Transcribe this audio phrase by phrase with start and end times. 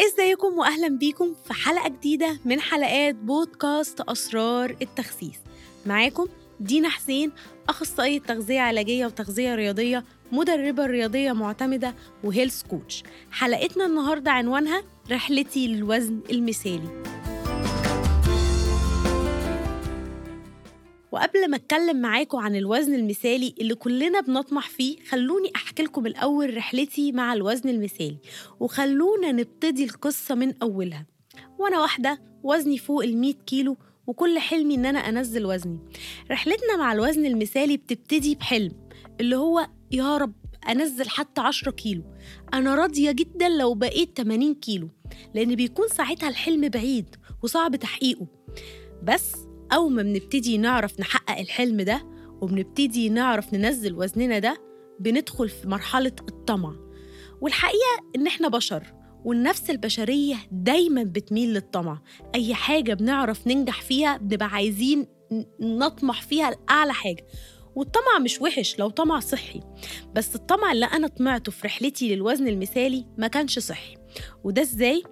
[0.00, 5.38] ازيكم واهلا بيكم في حلقة جديدة من حلقات بودكاست أسرار التخسيس.
[5.86, 6.26] معاكم
[6.60, 7.32] دينا حسين
[7.68, 11.94] أخصائية تغذية علاجية وتغذية رياضية مدربة رياضية معتمدة
[12.24, 13.02] وهيلث كوتش.
[13.30, 17.02] حلقتنا النهارده عنوانها رحلتي للوزن المثالي.
[21.12, 26.56] وقبل ما اتكلم معاكم عن الوزن المثالي اللي كلنا بنطمح فيه خلوني أحكي لكم الأول
[26.56, 28.18] رحلتي مع الوزن المثالي.
[28.60, 31.06] وخلونا نبتدي القصة من أولها.
[31.58, 33.76] وأنا واحدة وزني فوق ال كيلو
[34.06, 35.78] وكل حلمي إن أنا أنزل وزني.
[36.30, 38.72] رحلتنا مع الوزن المثالي بتبتدي بحلم
[39.20, 40.34] اللي هو يا رب
[40.68, 42.02] أنزل حتى 10 كيلو.
[42.54, 44.88] أنا راضية جدا لو بقيت 80 كيلو
[45.34, 48.26] لأن بيكون ساعتها الحلم بعيد وصعب تحقيقه.
[49.02, 52.02] بس أول ما بنبتدي نعرف نحقق الحلم ده
[52.40, 54.56] وبنبتدي نعرف ننزل وزننا ده
[55.00, 56.74] بندخل في مرحلة الطمع.
[57.40, 62.02] والحقيقة إن إحنا بشر والنفس البشرية دايما بتميل للطمع.
[62.34, 65.06] أي حاجة بنعرف ننجح فيها بنبقى عايزين
[65.60, 67.26] نطمح فيها لأعلى حاجة.
[67.74, 69.60] والطمع مش وحش لو طمع صحي
[70.14, 73.96] بس الطمع اللي أنا طمعته في رحلتي للوزن المثالي ما كانش صحي.
[74.44, 75.02] وده إزاي؟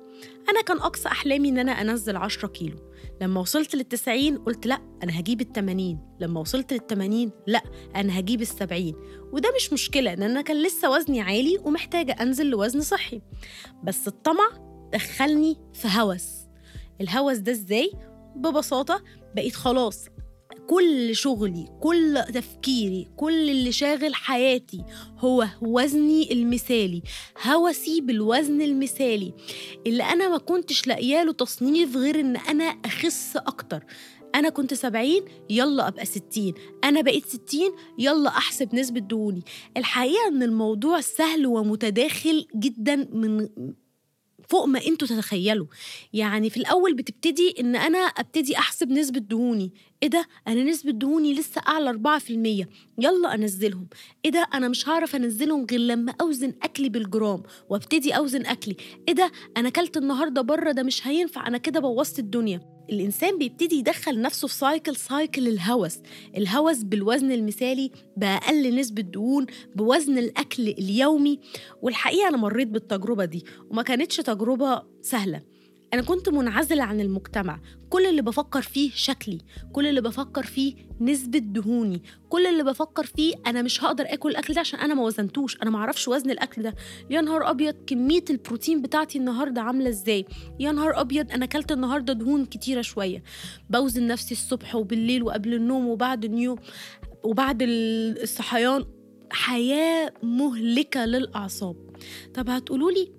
[0.48, 2.76] أنا كان أقصى أحلامي إن أنا أنزل 10 كيلو.
[3.20, 5.98] لما وصلت للتسعين قلت لأ أنا هجيب التمانين.
[6.20, 7.62] لما وصلت للتمانين لأ
[7.96, 8.94] أنا هجيب السبعين.
[9.32, 13.22] وده مش مشكلة لأن أنا كان لسه وزني عالي ومحتاجة أنزل لوزن صحي.
[13.84, 14.48] بس الطمع
[14.92, 16.24] دخلني في هوس.
[17.00, 17.90] الهوس ده إزاي؟
[18.36, 19.02] ببساطة
[19.34, 20.08] بقيت خلاص
[20.66, 24.84] كل شغلي كل تفكيري كل اللي شاغل حياتي
[25.18, 27.02] هو وزني المثالي
[27.46, 29.32] هوسي بالوزن المثالي.
[29.86, 33.84] اللي أنا ما كنتش لاقياله تصنيف غير إن أنا أخس أكتر.
[34.34, 36.54] أنا كنت سبعين يلا أبقى ستين.
[36.84, 39.42] أنا بقيت ستين يلا أحسب نسبة دهوني.
[39.76, 43.48] الحقيقة إن الموضوع سهل ومتداخل جدا من
[44.48, 45.66] فوق ما أنتوا تتخيلوا.
[46.12, 49.72] يعني في الأول بتبتدي إن أنا أبتدي أحسب نسبة دهوني.
[50.02, 52.66] إيه ده؟ أنا نسبة دهوني لسه أعلى 4%
[52.98, 53.86] يلا أنزلهم.
[54.24, 58.76] إيه ده؟ أنا مش هعرف أنزلهم غير لما أوزن أكلي بالجرام وأبتدي أوزن أكلي.
[59.08, 61.46] إيه ده؟ أنا أكلت النهارده بره ده مش هينفع.
[61.46, 62.75] أنا كده بوظت الدنيا.
[62.90, 65.98] الإنسان بيبتدي يدخل نفسه في cycle cycle الهوس.
[66.36, 71.40] الهوس بالوزن المثالي بأقل نسبة دهون بوزن الأكل اليومي.
[71.82, 75.55] والحقيقة أنا مريت بالتجربة دي وما كانتش تجربة سهلة.
[75.94, 77.60] أنا كنت منعزلة عن المجتمع.
[77.90, 79.38] كل اللي بفكر فيه شكلي
[79.72, 84.54] كل اللي بفكر فيه نسبة دهوني كل اللي بفكر فيه أنا مش هقدر آكل الأكل
[84.54, 86.74] ده عشان أنا ما وزنتوش أنا ما أعرفش وزن الأكل ده.
[87.10, 90.24] يا نهار أبيض كمية البروتين بتاعتي النهاردة عاملة إزاي؟
[90.60, 93.22] يا نهار أبيض أنا أكلت النهاردة دهون كتيرة شوية.
[93.70, 96.58] بوزن نفسي الصبح وبالليل وقبل النوم وبعد النيوم
[97.24, 98.84] وبعد الصحيان.
[99.30, 101.76] حياة مهلكة للأعصاب.
[102.34, 103.12] طب هتقولولي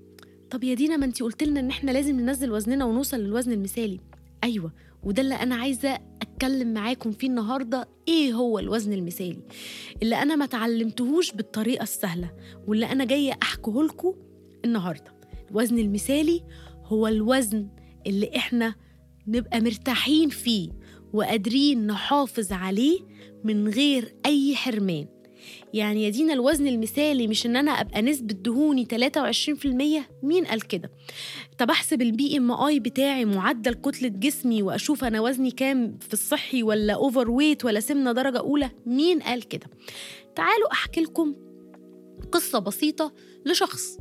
[0.52, 4.00] طب يا دينا ما انت قلت لنا ان إحنا لازم ننزل وزننا ونوصل للوزن المثالي.
[4.44, 4.72] أيوه
[5.04, 9.40] وده اللي أنا عايزة أتكلم معاكم فيه النهارده إيه هو الوزن المثالي؟
[10.04, 12.32] اللي أنا ما تعلمتهوش بالطريقة السهلة
[12.68, 14.14] واللي أنا جاية أحكيه لكم
[14.66, 15.14] النهارده.
[15.52, 16.44] الوزن المثالي
[16.86, 17.68] هو الوزن
[18.08, 18.76] اللي إحنا
[19.28, 20.70] نبقى مرتاحين فيه
[21.14, 23.00] وقادرين نحافظ عليه
[23.44, 25.06] من غير أي حرمان.
[25.74, 29.68] يعني يا دينا الوزن المثالي مش إن أنا أبقى نسبة دهوني 23%
[30.24, 30.92] مين قال كده؟
[31.58, 36.94] طب أحسب ال BMI بتاعي معدل كتلة جسمي وأشوف أنا وزني كام في الصحي ولا
[36.94, 39.68] overweight ولا سمنة درجة أولى؟ مين قال كده؟
[40.36, 41.36] تعالوا أحكي لكم
[42.32, 43.14] قصة بسيطة
[43.46, 43.98] لشخص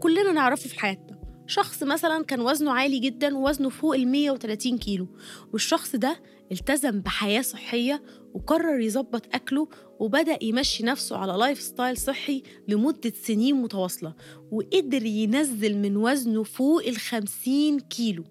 [0.00, 1.12] كلنا نعرفه في حياتنا.
[1.46, 5.06] شخص مثلا كان وزنه عالي جدا ووزنه فوق ال 130 كيلو
[5.52, 6.20] والشخص ده
[6.52, 8.02] التزم بحياة صحية
[8.34, 9.68] وقرر يظبط أكله
[9.98, 14.14] وبدأ يمشي نفسه على lifestyle صحي لمدة سنين متواصلة
[14.50, 18.24] وقدر ينزل من وزنه فوق الخمسين كيلو.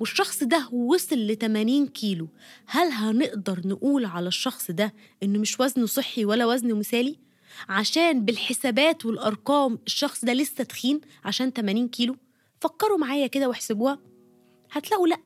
[0.00, 2.28] والشخص ده وصل ل 80 كيلو.
[2.66, 7.18] هل هنقدر نقول على الشخص ده إنه مش وزنه صحي ولا وزنه مثالي؟
[7.68, 12.16] عشان بالحسابات والأرقام الشخص ده لسه تخين عشان 80 كيلو.
[12.60, 13.98] فكروا معايا كده واحسبوها.
[14.70, 15.18] هتلاقوا لأ.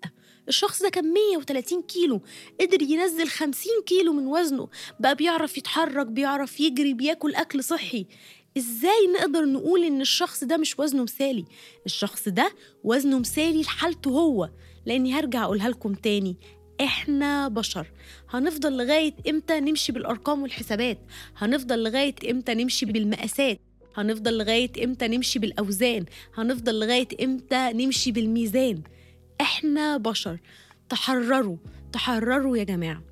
[0.51, 2.21] الشخص ده كان 130 كيلو
[2.61, 4.69] قدر ينزل 50 كيلو من وزنه
[5.01, 8.07] بقى بيعرف يتحرك بيعرف يجري بياكل أكل صحي.
[8.59, 11.45] إزاي نقدر نقول إن الشخص ده مش وزنه مثالي؟
[11.87, 12.53] الشخص ده
[12.85, 14.51] وزنه مثالي لحالته هو.
[14.87, 16.37] لأني هرجع أقولها لكم تاني
[16.81, 17.87] إحنا بشر.
[18.31, 20.99] هنفضل لغاية إمتى نمشي بالأرقام والحسابات؟
[21.37, 23.61] هنفضل لغاية إمتى نمشي بالمقاسات؟
[23.97, 26.05] هنفضل لغاية إمتى نمشي بالأوزان؟
[26.35, 28.83] هنفضل لغاية إمتى نمشي بالميزان؟
[29.41, 30.39] إحنا بشر.
[30.89, 31.57] تحرروا
[31.93, 33.03] تحرروا يا جماعة.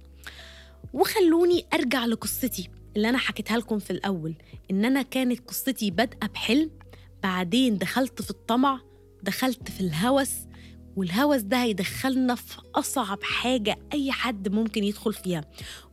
[0.93, 4.35] وخلوني أرجع لقصتي اللي أنا حكيتها لكم في الأول
[4.71, 6.71] إن أنا كانت قصتي بادئة بحلم
[7.23, 8.81] بعدين دخلت في الطمع
[9.23, 10.31] دخلت في الهوس
[10.97, 15.45] والهوس ده هيدخلنا في أصعب حاجة أي حد ممكن يدخل فيها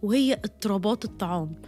[0.03, 1.61] وهي اضطرابات الطعام.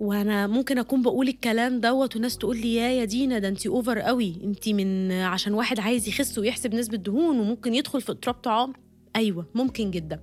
[0.00, 3.98] وأنا ممكن أكون بقول الكلام دوت وناس تقول لي يا يا دينا ده انت over
[3.98, 4.34] قوي.
[4.44, 8.72] انت من عشان واحد عايز يخس ويحسب نسبة دهون وممكن يدخل في اضطراب طعام
[9.16, 10.20] أيوه ممكن جدا.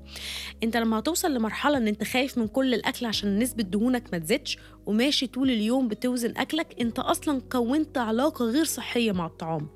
[0.63, 4.57] أنت لما هتوصل لمرحلة إن أنت خايف من كل الأكل عشان نسبة دهونك ما تزيدش
[4.85, 9.67] وماشي طول اليوم بتوزن أكلك أنت أصلا كونت علاقة غير صحية مع الطعام.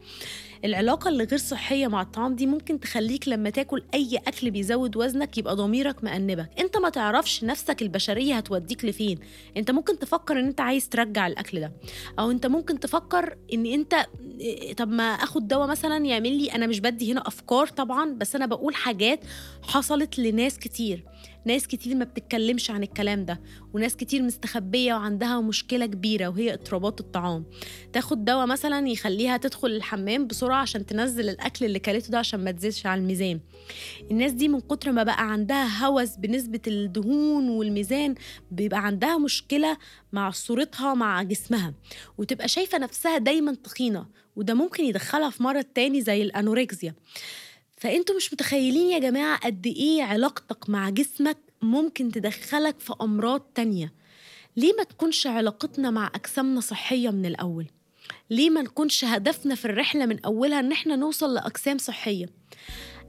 [0.65, 5.37] العلاقة اللي غير صحية مع الطعام دي ممكن تخليك لما تاكل أي أكل بيزود وزنك
[5.37, 6.49] يبقى ضميرك مأنبك.
[6.59, 9.19] أنت ما تعرفش نفسك البشرية هتوديك لفين.
[9.57, 11.71] أنت ممكن تفكر أن أنت عايز ترجع الأكل ده.
[12.19, 13.95] أو أنت ممكن تفكر أن أنت
[14.77, 18.45] طب ما أخد دواء مثلا يعمل لي أنا مش بدي هنا أفكار طبعا بس أنا
[18.45, 19.19] بقول حاجات
[19.63, 21.03] حصلت لناس كتير.
[21.45, 23.41] ناس كتير ما بتتكلمش عن الكلام ده
[23.73, 27.45] وناس كتير مستخبية وعندها مشكلة كبيرة وهي اضطرابات الطعام.
[27.93, 32.51] تاخد دواء مثلا يخليها تدخل الحمام بسرعة عشان تنزل الأكل اللي كلته ده عشان ما
[32.51, 33.39] تزيدش على الميزان.
[34.11, 38.15] الناس دي من كتر ما بقى عندها هوس بنسبة الدهون والميزان
[38.51, 39.77] بيبقى عندها مشكلة
[40.13, 41.73] مع صورتها مع جسمها
[42.17, 46.93] وتبقى شايفة نفسها دايما تخينة وده ممكن يدخلها في مرض تاني زي الأنوركسيا
[47.79, 53.93] فأنتوا مش متخيلين يا جماعة قد إيه علاقتك مع جسمك ممكن تدخلك في أمراض تانية
[54.57, 57.67] ليه ما تكونش علاقتنا مع أجسامنا صحية من الأول؟
[58.29, 62.25] ليه ما نكونش هدفنا في الرحلة من أولها إن إحنا نوصل لأجسام صحية؟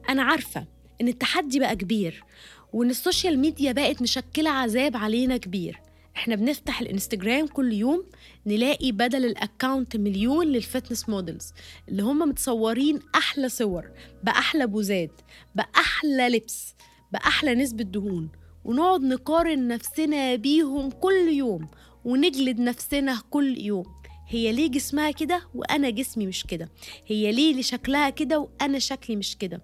[0.09, 0.67] أنا عارفة
[1.01, 2.25] إن التحدي بقى كبير
[2.73, 5.81] وإن ال social media بقت مشكلة عذاب علينا كبير
[6.21, 8.05] إحنا بنفتح الإنستجرام كل يوم
[8.47, 11.53] نلاقي بدل ال account مليون لل fitness models
[11.89, 13.91] اللي هم متصورين أحلى صور
[14.23, 15.21] بأحلى بوزات
[15.55, 16.75] بأحلى لبس
[17.13, 18.29] بأحلى نسبة دهون
[18.65, 21.69] ونقعد نقارن نفسنا بيهم كل يوم
[22.05, 24.00] ونجلد نفسنا كل يوم.
[24.33, 26.69] هي ليه جسمها كده وأنا جسمي مش كده؟
[27.07, 29.63] هي ليه شكلها كده وأنا شكلي مش كده؟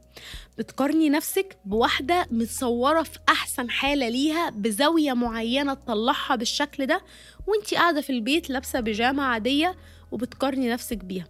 [0.58, 7.00] بتقارني نفسك بواحدة متصورة في أحسن حالة ليها بزاوية معينة تطلعها بالشكل ده
[7.46, 9.76] وأنتي قاعدة في البيت لابسة بيجامة عادية
[10.12, 11.26] وبتقارني نفسك بيها.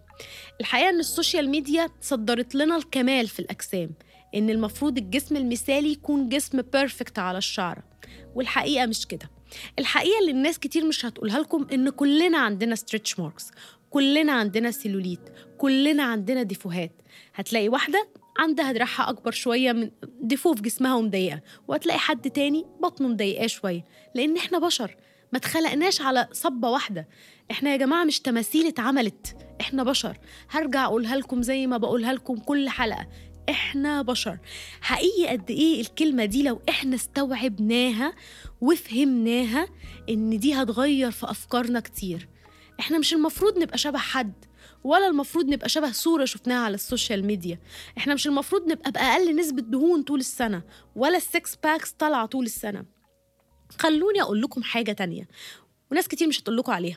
[0.61, 3.91] الحقيقة إن السوشيال ميديا صدرت لنا الكمال في الأجسام
[4.35, 7.83] إن المفروض الجسم المثالي يكون جسم perfect على الشعرة
[8.35, 9.31] والحقيقة مش كده.
[9.79, 13.51] الحقيقة اللي الناس كتير مش هتقولها لكم إن كلنا عندنا stretch marks
[13.91, 15.21] كلنا عندنا سيلوليت
[15.59, 16.93] كلنا عندنا ديفوهات.
[17.35, 18.09] هتلاقي واحدة
[18.39, 19.91] عندها دراعها أكبر شوية من
[20.21, 23.85] défaut في جسمها ومضايقة وهتلاقي حد تاني بطنه مضايقاه شوية.
[24.15, 24.97] لأن إحنا بشر
[25.33, 27.09] ما اتخلقناش على صبة واحدة.
[27.51, 30.19] إحنا يا جماعة مش تماثيل اتعملت إحنا بشر.
[30.51, 33.07] هرجع أقولها لكم زي ما بقولها لكم كل حلقة.
[33.51, 34.39] إحنا بشر.
[34.81, 38.13] حقيقي قد إيه الكلمة دي لو إحنا استوعبناها
[38.61, 39.69] وفهمناها
[40.09, 42.29] إن دي هتغير في أفكارنا كتير.
[42.81, 44.33] إحنا مش المفروض نبقى شبه حد
[44.85, 47.59] ولا المفروض نبقى شبه صورة شفناها على ال social media.
[47.99, 50.63] إحنا مش المفروض نبقى بأقل نسبة دهون طول السنة
[50.97, 52.85] ولا ال six packs طالعة طول السنة.
[53.79, 55.29] خلوني أقول لكم حاجة تانية
[55.91, 56.97] وناس كتير مش هتقول لكم عليها.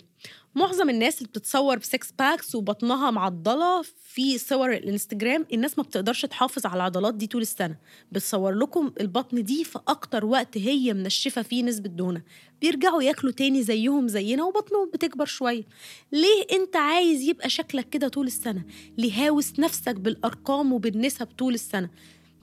[0.55, 6.25] معظم الناس اللي بتتصور ب six packs وبطنها معضلة في صور الانستجرام الناس ما بتقدرش
[6.25, 7.77] تحافظ على العضلات دي طول السنة.
[8.11, 12.21] بتصور لكم البطن دي في أكتر وقت هي منشفة فيه نسبة دهونه
[12.61, 15.63] بيرجعوا ياكلوا تاني زيهم زينا وبطنهم بتكبر شوية.
[16.11, 18.63] ليه انت عايز يبقى شكلك كده طول السنة؟
[18.97, 21.89] ليه هاوس نفسك بالأرقام وبالنسب طول السنة؟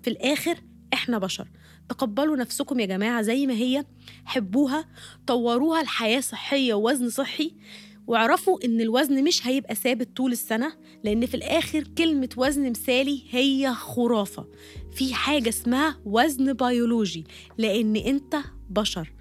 [0.02, 0.59] في الآخر
[0.92, 1.49] إحنا بشر.
[1.88, 3.85] تقبلوا نفسكم يا جماعة زي ما هي
[4.25, 4.88] حبوها
[5.26, 7.52] طوروها لحياة صحية ووزن صحي.
[8.06, 10.72] واعرفوا إن الوزن مش هيبقى ثابت طول السنة
[11.04, 14.46] لأن في الآخر كلمة وزن مثالي هي خرافة.
[14.92, 17.25] في حاجة اسمها وزن بيولوجي
[17.58, 18.36] لأن أنت
[18.70, 19.12] بشر.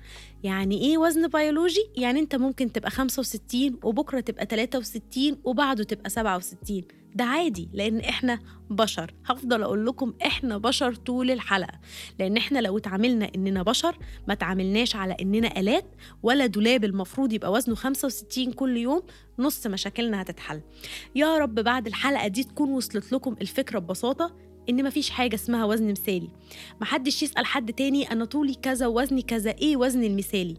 [0.44, 6.84] يعني إيه وزن بيولوجي؟ يعني أنت ممكن تبقى 65 وبكرة تبقى 63 وبعده تبقى 67
[7.16, 9.14] ده عادي لأن إحنا بشر.
[9.26, 11.80] هفضل أقول لكم إحنا بشر طول الحلقة.
[12.20, 15.86] لأن إحنا لو اتعاملنا إننا بشر ما تعاملناش على إننا آلات
[16.24, 19.02] ولا دولاب المفروض يبقى وزنه 65 كل يوم
[19.40, 20.62] نص مشاكلنا هتتحل.
[21.16, 24.36] يا رب بعد الحلقة دي تكون وصلت لكم الفكرة ببساطة
[24.70, 26.30] إن مفيش حاجة اسمها وزن مثالي.
[26.82, 30.58] محدش يسأل حد تاني أنا طولي كذا ووزني كذا إيه وزني المثالي؟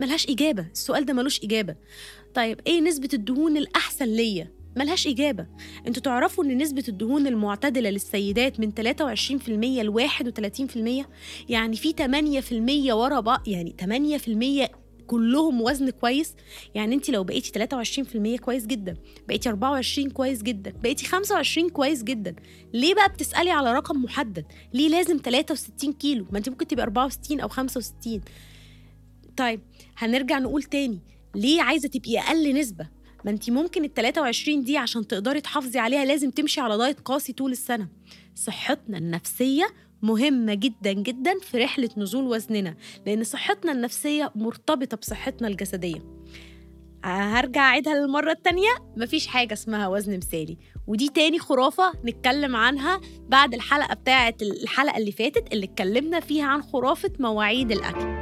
[0.00, 0.66] ملهاش إجابة.
[0.72, 1.76] السؤال ده ملوش إجابة.
[2.34, 5.46] طيب إيه نسبة الدهون الأحسن ليا؟ ملهاش إجابة.
[5.86, 11.06] أنتوا تعرفوا إن نسبة الدهون المعتدلة للسيدات من 23% ل 31%
[11.48, 11.92] يعني في
[12.90, 13.76] 8% ورا بعض يعني
[14.68, 16.34] 8% كلهم وزن كويس؟
[16.74, 17.66] يعني انت لو بقيتي
[18.36, 18.96] 23% كويس جدا
[19.28, 22.34] بقيتي 24 كويس جدا بقيتي 25 كويس جدا
[22.74, 24.44] ليه بقى بتسألي على رقم محدد؟
[24.74, 28.20] ليه لازم 63 كيلو؟ ما انت ممكن تبقى 64 أو 65
[29.36, 29.60] طيب
[29.96, 31.00] هنرجع نقول تاني
[31.34, 36.04] ليه عايزة تبقي أقل نسبة؟ ما انت ممكن ال 23 دي عشان تقدري تحافظي عليها
[36.04, 37.88] لازم تمشي على دايت قاسي طول السنة.
[38.34, 39.66] صحتنا النفسية
[40.02, 42.74] مهمة جدا جدا في رحلة نزول وزننا
[43.06, 46.18] لأن صحتنا النفسية مرتبطة بصحتنا الجسدية.
[47.04, 48.70] هرجع أعيدها للمرة التانية.
[48.96, 50.58] مفيش حاجة اسمها وزن مثالي.
[50.86, 56.62] ودي تاني خرافة نتكلم عنها بعد الحلقة بتاعة الحلقة اللي فاتت اللي اتكلمنا فيها عن
[56.62, 58.17] خرافة مواعيد الأكل.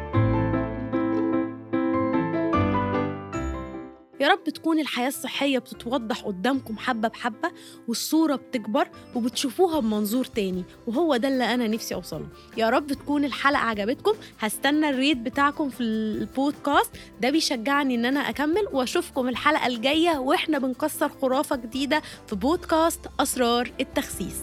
[4.21, 7.51] يا رب تكون الحياة الصحية بتتوضح قدامكم حبة بحبة
[7.89, 12.27] والصورة بتكبر وبتشوفوها بمنظور تاني وهو ده اللي أنا نفسي أوصله.
[12.57, 14.13] يا رب تكون الحلقة عجبتكم.
[14.41, 16.91] هستنى الريت بتاعكم في البودكاست.
[17.21, 23.73] ده بيشجعني إن أنا أكمل وأشوفكم الحلقة الجاية وإحنا بنكسر خرافة جديدة في بودكاست أسرار
[23.81, 24.43] التخسيس.